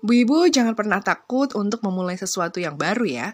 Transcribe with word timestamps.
Bu 0.00 0.24
Ibu 0.24 0.48
jangan 0.48 0.72
pernah 0.72 1.04
takut 1.04 1.52
untuk 1.52 1.84
memulai 1.84 2.16
sesuatu 2.16 2.56
yang 2.56 2.80
baru 2.80 3.04
ya. 3.04 3.28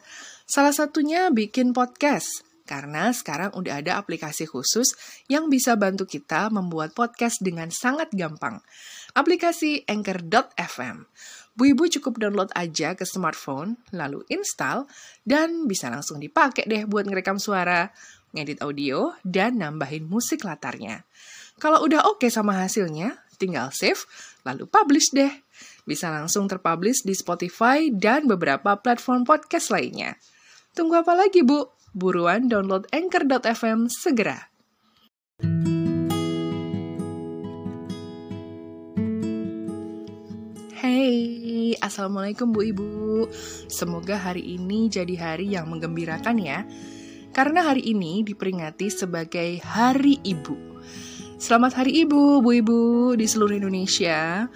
Salah 0.46 0.74
satunya 0.74 1.30
bikin 1.30 1.70
podcast. 1.70 2.42
Karena 2.66 3.14
sekarang 3.14 3.54
udah 3.54 3.78
ada 3.78 3.94
aplikasi 3.94 4.42
khusus 4.42 4.90
yang 5.30 5.46
bisa 5.46 5.78
bantu 5.78 6.02
kita 6.02 6.50
membuat 6.50 6.98
podcast 6.98 7.38
dengan 7.38 7.70
sangat 7.70 8.10
gampang. 8.10 8.58
Aplikasi 9.14 9.86
Anchor.fm. 9.86 11.06
Bu 11.54 11.62
Ibu 11.70 11.86
cukup 11.86 12.18
download 12.18 12.50
aja 12.58 12.98
ke 12.98 13.06
smartphone, 13.06 13.78
lalu 13.94 14.26
install, 14.28 14.90
dan 15.22 15.70
bisa 15.70 15.86
langsung 15.88 16.18
dipakai 16.18 16.66
deh 16.66 16.84
buat 16.90 17.06
ngerekam 17.06 17.38
suara, 17.38 17.94
ngedit 18.34 18.60
audio, 18.60 19.14
dan 19.22 19.62
nambahin 19.62 20.04
musik 20.04 20.42
latarnya. 20.42 21.06
Kalau 21.62 21.86
udah 21.86 22.04
oke 22.10 22.26
sama 22.28 22.66
hasilnya, 22.66 23.14
tinggal 23.38 23.70
save, 23.72 24.04
lalu 24.42 24.68
publish 24.68 25.14
deh. 25.14 25.45
Bisa 25.86 26.10
langsung 26.10 26.50
terpublish 26.50 27.06
di 27.06 27.14
Spotify 27.14 27.88
dan 27.92 28.26
beberapa 28.26 28.78
platform 28.78 29.22
podcast 29.22 29.70
lainnya. 29.70 30.18
Tunggu 30.76 31.00
apa 31.00 31.16
lagi, 31.16 31.40
Bu? 31.40 31.72
Buruan 31.96 32.52
download 32.52 32.84
Anchor.fm 32.92 33.88
segera. 33.88 34.52
Hey, 40.76 41.72
Assalamualaikum 41.80 42.52
Bu 42.52 42.60
Ibu. 42.60 42.92
Semoga 43.72 44.20
hari 44.20 44.60
ini 44.60 44.92
jadi 44.92 45.16
hari 45.16 45.56
yang 45.56 45.72
menggembirakan 45.72 46.36
ya. 46.36 46.68
Karena 47.36 47.68
hari 47.68 47.84
ini 47.92 48.24
diperingati 48.24 48.88
sebagai 48.88 49.60
Hari 49.60 50.24
Ibu. 50.24 50.56
Selamat 51.36 51.84
Hari 51.84 52.08
Ibu, 52.08 52.40
Bu 52.40 52.50
Ibu 52.64 52.80
di 53.20 53.28
seluruh 53.28 53.60
Indonesia. 53.60 54.48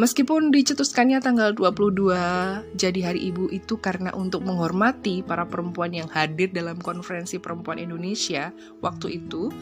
Meskipun 0.00 0.48
dicetuskannya 0.48 1.20
tanggal 1.20 1.52
22 1.52 2.80
jadi 2.80 3.00
hari 3.12 3.28
ibu 3.28 3.52
itu 3.52 3.76
karena 3.76 4.08
untuk 4.16 4.40
menghormati 4.40 5.20
para 5.20 5.44
perempuan 5.44 5.92
yang 5.92 6.08
hadir 6.08 6.48
dalam 6.48 6.80
konferensi 6.80 7.36
perempuan 7.36 7.76
Indonesia 7.76 8.56
waktu 8.80 9.20
itu, 9.20 9.52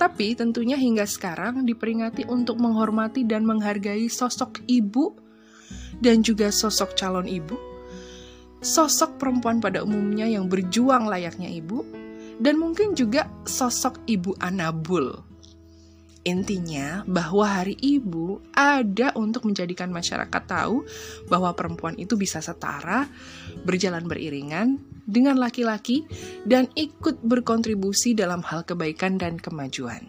tapi 0.00 0.32
tentunya 0.32 0.80
hingga 0.80 1.04
sekarang 1.04 1.68
diperingati 1.68 2.24
untuk 2.32 2.56
menghormati 2.56 3.28
dan 3.28 3.44
menghargai 3.44 4.08
sosok 4.08 4.64
ibu 4.64 5.12
dan 6.00 6.24
juga 6.24 6.48
sosok 6.48 6.96
calon 6.96 7.28
ibu, 7.28 7.60
sosok 8.64 9.20
perempuan 9.20 9.60
pada 9.60 9.84
umumnya 9.84 10.24
yang 10.24 10.48
berjuang 10.48 11.04
layaknya 11.12 11.52
ibu, 11.52 11.84
dan 12.40 12.56
mungkin 12.56 12.96
juga 12.96 13.28
sosok 13.44 14.00
ibu 14.08 14.32
Anabul 14.40 15.27
Intinya 16.28 17.08
bahwa 17.08 17.48
hari 17.48 17.72
ibu 17.80 18.44
ada 18.52 19.16
untuk 19.16 19.48
menjadikan 19.48 19.88
masyarakat 19.88 20.44
tahu 20.44 20.84
bahwa 21.32 21.56
perempuan 21.56 21.96
itu 21.96 22.20
bisa 22.20 22.44
setara, 22.44 23.08
berjalan 23.64 24.04
beriringan 24.04 24.76
dengan 25.08 25.40
laki-laki, 25.40 26.04
dan 26.44 26.68
ikut 26.76 27.24
berkontribusi 27.24 28.12
dalam 28.12 28.44
hal 28.44 28.68
kebaikan 28.68 29.16
dan 29.16 29.40
kemajuan. 29.40 30.04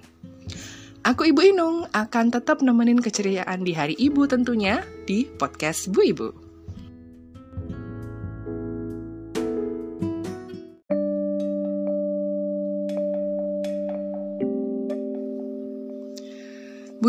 Aku 1.07 1.23
Ibu 1.23 1.55
Inung 1.55 1.87
akan 1.95 2.35
tetap 2.35 2.59
nemenin 2.59 2.99
keceriaan 2.99 3.63
di 3.63 3.71
hari 3.71 3.95
ibu 3.95 4.27
tentunya 4.27 4.83
di 5.07 5.23
podcast 5.23 5.87
Bu 5.87 6.03
Ibu. 6.03 6.48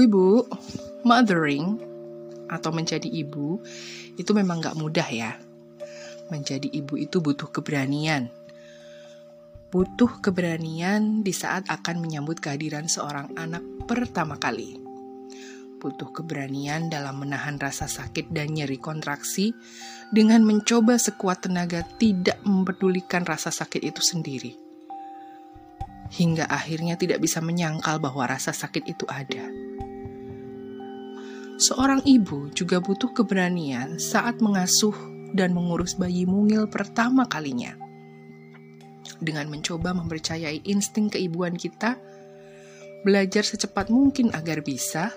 Bu 0.01 0.09
ibu, 0.09 0.49
mothering 1.05 1.77
atau 2.49 2.73
menjadi 2.73 3.05
ibu 3.05 3.61
itu 4.17 4.33
memang 4.33 4.65
gak 4.65 4.81
mudah 4.81 5.05
ya. 5.05 5.37
Menjadi 6.33 6.73
ibu 6.73 6.97
itu 6.97 7.21
butuh 7.21 7.53
keberanian. 7.53 8.33
Butuh 9.69 10.25
keberanian 10.25 11.21
di 11.21 11.37
saat 11.37 11.69
akan 11.69 12.01
menyambut 12.01 12.41
kehadiran 12.41 12.89
seorang 12.89 13.29
anak 13.37 13.61
pertama 13.85 14.41
kali. 14.41 14.81
Butuh 15.85 16.17
keberanian 16.17 16.89
dalam 16.89 17.21
menahan 17.21 17.61
rasa 17.61 17.85
sakit 17.85 18.33
dan 18.33 18.57
nyeri 18.57 18.81
kontraksi 18.81 19.53
dengan 20.09 20.49
mencoba 20.49 20.97
sekuat 20.97 21.45
tenaga 21.45 21.85
tidak 22.01 22.41
mempedulikan 22.49 23.29
rasa 23.29 23.53
sakit 23.53 23.85
itu 23.85 24.01
sendiri. 24.01 24.57
Hingga 26.09 26.49
akhirnya 26.49 26.97
tidak 26.97 27.21
bisa 27.21 27.45
menyangkal 27.45 28.01
bahwa 28.01 28.25
rasa 28.33 28.57
sakit 28.57 28.89
itu 28.89 29.05
ada 29.05 29.60
Seorang 31.61 32.01
ibu 32.09 32.49
juga 32.57 32.81
butuh 32.81 33.13
keberanian 33.13 34.01
saat 34.01 34.41
mengasuh 34.41 34.97
dan 35.37 35.53
mengurus 35.53 35.93
bayi 35.93 36.25
mungil 36.25 36.65
pertama 36.73 37.29
kalinya. 37.29 37.77
Dengan 39.21 39.53
mencoba 39.53 39.93
mempercayai 39.93 40.65
insting 40.65 41.13
keibuan 41.13 41.61
kita, 41.61 42.01
belajar 43.05 43.45
secepat 43.45 43.93
mungkin 43.93 44.33
agar 44.33 44.65
bisa, 44.65 45.13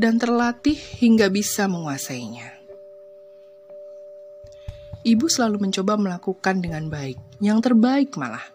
dan 0.00 0.16
terlatih 0.16 0.80
hingga 0.96 1.28
bisa 1.28 1.68
menguasainya. 1.68 2.48
Ibu 5.04 5.28
selalu 5.28 5.68
mencoba 5.68 6.00
melakukan 6.00 6.64
dengan 6.64 6.88
baik, 6.88 7.20
yang 7.44 7.60
terbaik 7.60 8.16
malah. 8.16 8.48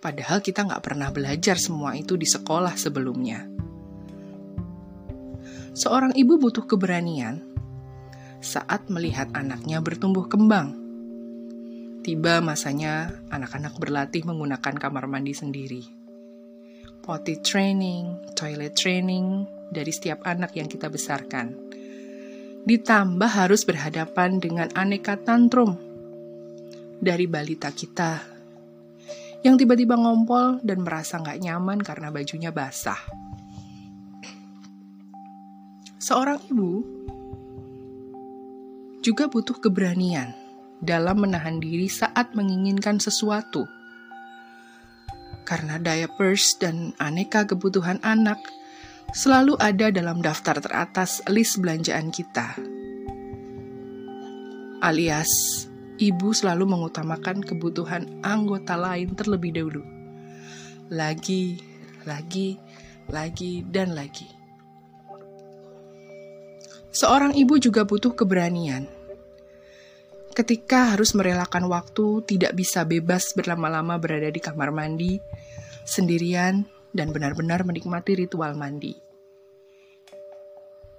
Padahal 0.00 0.40
kita 0.40 0.64
nggak 0.64 0.80
pernah 0.80 1.12
belajar 1.12 1.60
semua 1.60 1.92
itu 1.92 2.16
di 2.16 2.24
sekolah 2.24 2.72
sebelumnya 2.80 3.57
Seorang 5.78 6.10
ibu 6.18 6.42
butuh 6.42 6.66
keberanian 6.66 7.38
saat 8.42 8.90
melihat 8.90 9.30
anaknya 9.30 9.78
bertumbuh 9.78 10.26
kembang. 10.26 10.74
Tiba 12.02 12.42
masanya 12.42 13.14
anak-anak 13.30 13.78
berlatih 13.78 14.26
menggunakan 14.26 14.74
kamar 14.74 15.06
mandi 15.06 15.38
sendiri. 15.38 15.86
Potty 16.98 17.38
training, 17.46 18.10
toilet 18.34 18.74
training 18.74 19.46
dari 19.70 19.94
setiap 19.94 20.26
anak 20.26 20.58
yang 20.58 20.66
kita 20.66 20.90
besarkan. 20.90 21.54
Ditambah 22.66 23.30
harus 23.30 23.62
berhadapan 23.62 24.42
dengan 24.42 24.74
aneka 24.74 25.14
tantrum 25.14 25.78
dari 26.98 27.30
balita 27.30 27.70
kita 27.70 28.26
yang 29.46 29.54
tiba-tiba 29.54 29.94
ngompol 29.94 30.58
dan 30.66 30.82
merasa 30.82 31.22
nggak 31.22 31.38
nyaman 31.38 31.78
karena 31.78 32.10
bajunya 32.10 32.50
basah 32.50 33.27
Seorang 35.98 36.38
ibu 36.46 36.86
juga 39.02 39.26
butuh 39.26 39.58
keberanian 39.58 40.30
dalam 40.78 41.26
menahan 41.26 41.58
diri 41.58 41.90
saat 41.90 42.38
menginginkan 42.38 43.02
sesuatu. 43.02 43.66
Karena 45.42 45.82
diapers 45.82 46.54
dan 46.62 46.94
aneka 47.02 47.50
kebutuhan 47.50 47.98
anak 48.06 48.38
selalu 49.10 49.58
ada 49.58 49.90
dalam 49.90 50.22
daftar 50.22 50.62
teratas 50.62 51.18
list 51.26 51.58
belanjaan 51.58 52.14
kita. 52.14 52.54
Alias, 54.78 55.66
ibu 55.98 56.30
selalu 56.30 56.78
mengutamakan 56.78 57.42
kebutuhan 57.42 58.22
anggota 58.22 58.78
lain 58.78 59.18
terlebih 59.18 59.50
dahulu. 59.50 59.82
Lagi, 60.94 61.58
lagi, 62.06 62.54
lagi, 63.10 63.66
dan 63.66 63.98
lagi. 63.98 64.37
Seorang 66.98 67.30
ibu 67.38 67.54
juga 67.62 67.86
butuh 67.86 68.10
keberanian. 68.10 68.82
Ketika 70.34 70.98
harus 70.98 71.14
merelakan 71.14 71.70
waktu, 71.70 72.26
tidak 72.26 72.58
bisa 72.58 72.82
bebas 72.82 73.38
berlama-lama 73.38 74.02
berada 74.02 74.26
di 74.26 74.42
kamar 74.42 74.74
mandi, 74.74 75.22
sendirian, 75.86 76.66
dan 76.90 77.14
benar-benar 77.14 77.62
menikmati 77.62 78.18
ritual 78.18 78.58
mandi. 78.58 78.98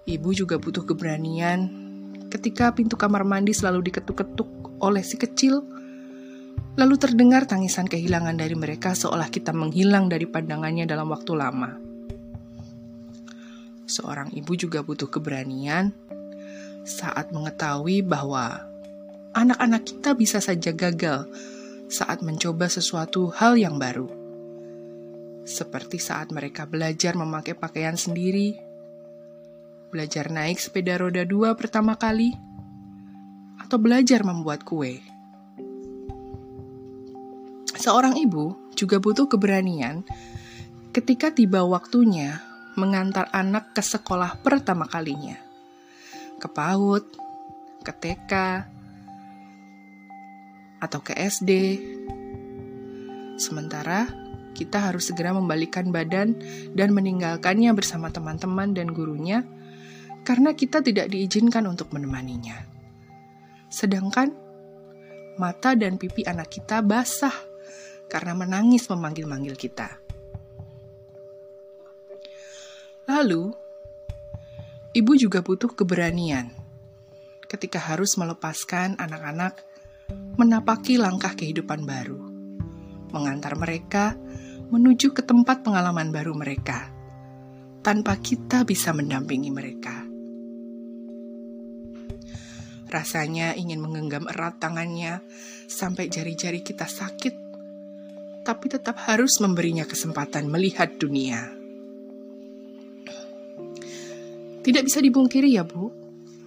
Ibu 0.07 0.29
juga 0.31 0.55
butuh 0.55 0.88
keberanian 0.88 1.68
ketika 2.31 2.71
pintu 2.71 2.95
kamar 2.95 3.27
mandi 3.27 3.51
selalu 3.51 3.91
diketuk-ketuk 3.91 4.79
oleh 4.79 5.03
si 5.03 5.19
kecil, 5.19 5.68
lalu 6.79 6.95
terdengar 6.95 7.44
tangisan 7.44 7.91
kehilangan 7.91 8.39
dari 8.39 8.56
mereka 8.56 8.95
seolah 8.95 9.27
kita 9.27 9.51
menghilang 9.51 10.07
dari 10.07 10.31
pandangannya 10.31 10.88
dalam 10.88 11.12
waktu 11.12 11.35
lama 11.35 11.88
seorang 13.89 14.30
ibu 14.38 14.53
juga 14.53 14.86
butuh 14.86 15.09
keberanian 15.09 15.89
saat 16.86 17.33
mengetahui 17.33 18.06
bahwa 18.06 18.62
anak-anak 19.33 19.83
kita 19.89 20.13
bisa 20.13 20.38
saja 20.38 20.69
gagal 20.69 21.25
saat 21.89 22.21
mencoba 22.21 22.69
sesuatu 22.69 23.33
hal 23.33 23.57
yang 23.57 23.81
baru. 23.81 24.06
Seperti 25.50 25.97
saat 25.97 26.30
mereka 26.30 26.69
belajar 26.69 27.18
memakai 27.18 27.57
pakaian 27.57 27.97
sendiri, 27.97 28.62
belajar 29.89 30.30
naik 30.30 30.62
sepeda 30.62 31.01
roda 31.01 31.25
dua 31.25 31.57
pertama 31.57 31.97
kali, 31.97 32.38
atau 33.57 33.81
belajar 33.81 34.21
membuat 34.21 34.62
kue. 34.62 35.01
Seorang 37.74 38.21
ibu 38.21 38.53
juga 38.77 39.01
butuh 39.01 39.25
keberanian 39.25 40.06
ketika 40.94 41.33
tiba 41.33 41.65
waktunya 41.65 42.49
mengantar 42.77 43.31
anak 43.33 43.74
ke 43.74 43.81
sekolah 43.81 44.42
pertama 44.44 44.86
kalinya. 44.86 45.48
ke 46.39 46.48
PAUD, 46.48 47.04
ke 47.83 47.92
TK, 47.92 48.33
atau 50.80 51.00
ke 51.04 51.13
SD. 51.16 51.51
Sementara 53.36 54.07
kita 54.56 54.92
harus 54.92 55.12
segera 55.12 55.31
membalikan 55.36 55.92
badan 55.92 56.36
dan 56.75 56.92
meninggalkannya 56.92 57.71
bersama 57.75 58.12
teman-teman 58.12 58.75
dan 58.75 58.92
gurunya 58.92 59.44
karena 60.27 60.51
kita 60.51 60.83
tidak 60.83 61.07
diizinkan 61.12 61.63
untuk 61.68 61.92
menemaninya. 61.95 62.68
Sedangkan 63.72 64.36
mata 65.39 65.75
dan 65.80 65.95
pipi 65.95 66.27
anak 66.27 66.51
kita 66.51 66.83
basah 66.83 67.36
karena 68.12 68.36
menangis 68.36 68.89
memanggil-manggil 68.92 69.56
kita. 69.56 70.08
Lalu, 73.19 73.51
ibu 74.95 75.12
juga 75.19 75.44
butuh 75.44 75.75
keberanian 75.75 76.56
ketika 77.51 77.75
harus 77.75 78.16
melepaskan 78.16 78.95
anak-anak 78.95 79.60
menapaki 80.39 80.95
langkah 80.95 81.36
kehidupan 81.36 81.83
baru, 81.83 82.16
mengantar 83.12 83.60
mereka 83.60 84.16
menuju 84.71 85.12
ke 85.12 85.19
tempat 85.27 85.68
pengalaman 85.68 86.16
baru 86.16 86.31
mereka, 86.31 86.88
tanpa 87.83 88.16
kita 88.24 88.63
bisa 88.63 88.95
mendampingi 88.95 89.51
mereka. 89.51 90.00
Rasanya 92.88 93.51
ingin 93.60 93.83
menggenggam 93.83 94.31
erat 94.31 94.63
tangannya 94.63 95.19
sampai 95.68 96.07
jari-jari 96.07 96.63
kita 96.63 96.88
sakit, 96.88 97.36
tapi 98.48 98.65
tetap 98.72 98.95
harus 99.12 99.44
memberinya 99.44 99.83
kesempatan 99.83 100.48
melihat 100.48 100.95
dunia. 100.95 101.58
Tidak 104.59 104.83
bisa 104.83 105.00
dibungkiri 105.00 105.56
ya 105.56 105.63
Bu, 105.63 105.88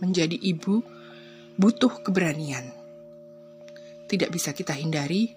menjadi 0.05 0.37
ibu 0.37 0.85
butuh 1.57 2.05
keberanian. 2.05 2.69
Tidak 4.05 4.29
bisa 4.29 4.53
kita 4.53 4.77
hindari 4.77 5.33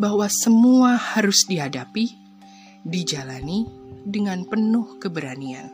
bahwa 0.00 0.24
semua 0.32 0.96
harus 0.96 1.44
dihadapi, 1.44 2.08
dijalani 2.88 3.68
dengan 4.08 4.48
penuh 4.48 4.96
keberanian. 4.96 5.68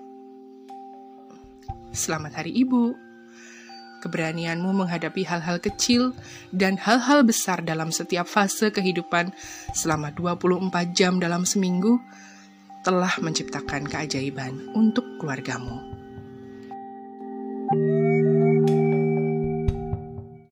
Selamat 1.94 2.43
Hari 2.43 2.53
Ibu. 2.67 3.06
Keberanianmu 3.99 4.71
menghadapi 4.75 5.26
hal-hal 5.26 5.59
kecil 5.59 6.14
dan 6.55 6.79
hal-hal 6.79 7.26
besar 7.26 7.67
dalam 7.67 7.91
setiap 7.91 8.31
fase 8.31 8.71
kehidupan 8.71 9.35
selama 9.75 10.14
24 10.14 10.71
jam 10.94 11.19
dalam 11.19 11.43
seminggu 11.43 11.99
telah 12.87 13.11
menciptakan 13.19 13.91
keajaiban 13.91 14.71
untuk 14.79 15.03
keluargamu. 15.19 15.98